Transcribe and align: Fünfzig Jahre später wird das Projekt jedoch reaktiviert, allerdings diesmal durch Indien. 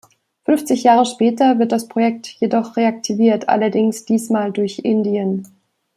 Fünfzig 0.45 0.81
Jahre 0.81 1.05
später 1.05 1.59
wird 1.59 1.71
das 1.71 1.87
Projekt 1.87 2.25
jedoch 2.39 2.75
reaktiviert, 2.75 3.47
allerdings 3.49 4.03
diesmal 4.03 4.51
durch 4.51 4.79
Indien. 4.79 5.45